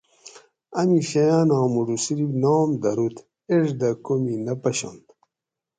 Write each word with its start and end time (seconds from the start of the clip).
امی 0.79 0.99
شیاناں 1.09 1.65
مُوٹو 1.73 1.95
صرف 2.05 2.29
ناۤم 2.41 2.69
دروت 2.81 3.15
ایڄ 3.49 3.65
دہ 3.79 3.89
کومی 4.05 4.35
نہ 4.45 4.53
پشنت 4.61 5.05